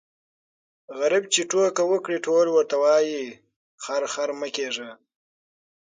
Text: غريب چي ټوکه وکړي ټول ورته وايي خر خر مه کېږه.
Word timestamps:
غريب 0.99 1.23
چي 1.33 1.41
ټوکه 1.49 1.83
وکړي 1.91 2.17
ټول 2.25 2.45
ورته 2.51 2.75
وايي 2.83 3.21
خر 3.83 4.03
خر 4.13 4.29
مه 4.39 4.47
کېږه. 4.55 4.89